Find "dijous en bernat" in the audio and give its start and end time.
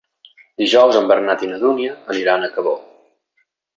0.61-1.45